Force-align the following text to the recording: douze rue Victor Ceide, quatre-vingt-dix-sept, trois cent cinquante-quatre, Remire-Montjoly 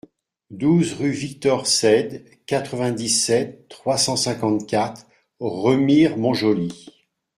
douze 0.49 0.93
rue 0.93 1.11
Victor 1.11 1.67
Ceide, 1.67 2.25
quatre-vingt-dix-sept, 2.47 3.67
trois 3.69 3.99
cent 3.99 4.15
cinquante-quatre, 4.15 5.05
Remire-Montjoly 5.39 6.89